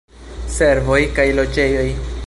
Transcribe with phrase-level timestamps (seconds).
[0.53, 1.89] Servoj kaj loĝejoj.